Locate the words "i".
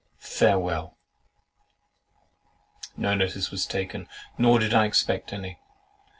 4.73-4.87